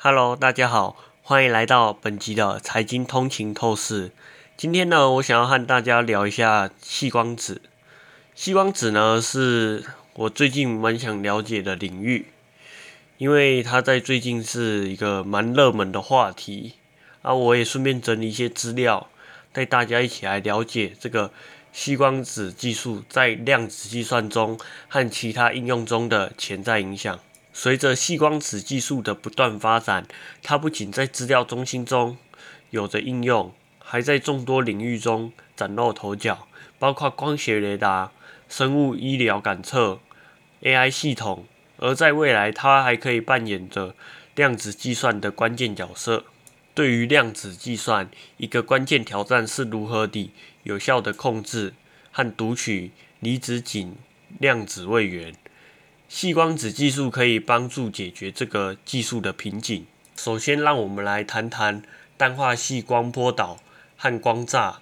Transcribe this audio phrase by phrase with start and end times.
[0.00, 4.12] Hello，大家好，欢迎来到本集的财经通勤透视。
[4.56, 7.60] 今天呢，我想要和大家聊一下细光子。
[8.32, 9.84] 细光子呢，是
[10.14, 12.26] 我最近蛮想了解的领域，
[13.16, 16.74] 因为它在最近是一个蛮热门的话题。
[17.22, 19.08] 啊，我也顺便整理一些资料，
[19.52, 21.32] 带大家一起来了解这个
[21.72, 24.56] 细光子技术在量子计算中
[24.86, 27.18] 和其他应用中的潜在影响。
[27.60, 30.06] 随着细光子技术的不断发展，
[30.44, 32.16] 它不仅在资料中心中
[32.70, 36.46] 有着应用，还在众多领域中崭露头角，
[36.78, 38.12] 包括光学雷达、
[38.48, 39.98] 生物医疗感测、
[40.62, 41.46] AI 系统。
[41.78, 43.96] 而在未来，它还可以扮演着
[44.36, 46.26] 量子计算的关键角色。
[46.74, 50.30] 对于量子计算，一个关键挑战是如何地
[50.62, 51.74] 有效地控制
[52.12, 53.96] 和读取离子阱
[54.38, 55.34] 量子位元。
[56.08, 59.86] 细光子技术可以帮助解决这个技术的瓶颈。
[60.16, 61.82] 首先，让我们来谈谈
[62.16, 63.60] 氮化系光波导
[63.98, 64.76] 和光栅。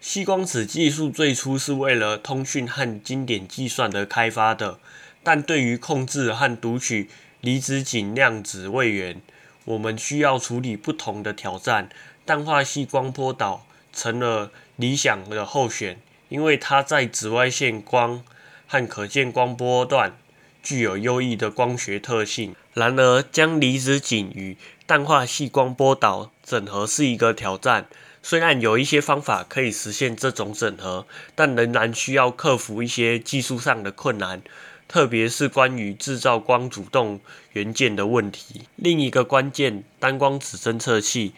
[0.00, 4.78] 细光子技术最初是为了通讯和经典计算而开发的，
[5.24, 9.20] 但对于控制和读取离子阱量子位元，
[9.64, 11.88] 我们需要处理不同的挑战，
[12.24, 18.24] 氮化系光波导成了理想的候选，因为它在紫外线光
[18.72, 20.16] 和可见光波段
[20.62, 22.56] 具有优异的光学特性。
[22.72, 24.56] 然而，将离子阱与
[24.86, 27.86] 氮化系光波导整合是一个挑战。
[28.22, 34.40] 虽然有一些方法可以实现这种整合，但仍然需要克服一些技术上的困难。
[34.88, 37.20] 特别是关于制造光主动
[37.52, 38.62] 元件的问题。
[38.76, 41.34] 另一个关键，单光子侦测器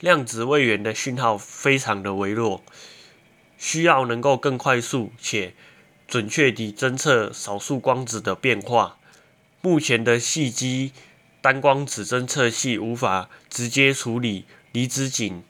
[0.00, 2.62] 量子位元的讯号非常的微弱，
[3.58, 5.52] 需要能够更快速且
[6.12, 8.98] 准确地侦测少数光子的变化。
[9.62, 10.92] 目前的细基
[11.40, 15.42] 单光子侦测器无法直接处理离子阱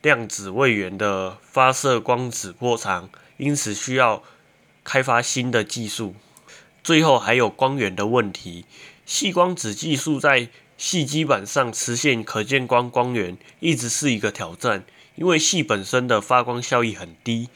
[0.00, 4.22] 量子位元的发射光子波长，因此需要
[4.84, 6.14] 开发新的技术。
[6.84, 8.64] 最后还有光源的问题，
[9.04, 10.48] 细光子技术在
[10.78, 14.84] 细基板上实现可见光光源一直是一个挑战，
[15.16, 17.48] 因为细本身的发光效益很低。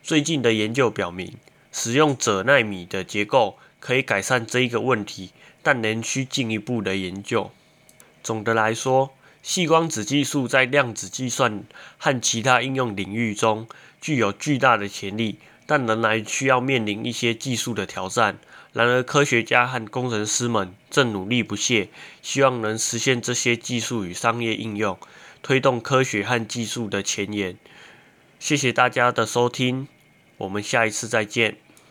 [0.00, 1.36] 最近的研究表明，
[1.72, 5.30] 使用锗纳米的结构可以改善这一个问题，
[5.62, 7.50] 但仍需进一步的研究。
[8.22, 9.12] 总的来说，
[9.42, 11.64] 细光子技术在量子计算
[11.98, 13.66] 和其他应用领域中
[14.00, 18.38] 具有巨大的潜力，但仍然需要面临一些技术的挑战。
[18.72, 21.88] 然而，科学家和工程师们正努力不懈，
[22.22, 24.96] 希望能实现这些技术与商业应用，
[25.42, 27.56] 推动科学和技术的前沿。
[28.38, 29.88] 谢谢大家的收听，
[30.38, 31.61] 我们下一次再见。